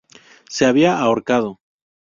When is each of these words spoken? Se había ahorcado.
Se 0.49 0.65
había 0.65 0.97
ahorcado. 0.99 1.59